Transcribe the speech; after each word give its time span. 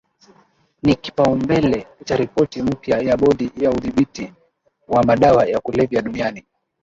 ni 0.83 0.95
kipaumbele 0.95 1.87
cha 2.05 2.15
ripoti 2.15 2.61
mpya 2.61 2.97
ya 2.99 3.17
Bodi 3.17 3.51
ya 3.57 3.71
udhibiti 3.71 4.33
wa 4.87 5.03
madawa 5.03 5.45
ya 5.45 5.59
kulevya 5.59 6.01
duniani 6.01 6.45